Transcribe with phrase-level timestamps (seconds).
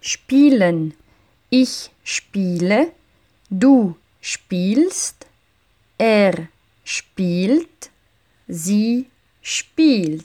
[0.00, 0.94] spielen.
[1.50, 2.92] Ich spiele,
[3.50, 5.26] du spielst,
[5.98, 6.48] er
[6.84, 7.90] spielt,
[8.48, 9.06] sie
[9.42, 10.24] spielt.